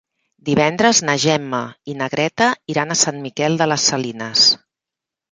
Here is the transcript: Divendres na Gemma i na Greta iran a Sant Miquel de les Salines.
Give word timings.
Divendres 0.49 0.99
na 1.09 1.15
Gemma 1.23 1.59
i 1.93 1.93
na 1.99 2.07
Greta 2.13 2.47
iran 2.75 2.93
a 2.93 2.97
Sant 3.01 3.19
Miquel 3.27 3.59
de 3.63 3.67
les 3.73 3.85
Salines. 3.91 4.47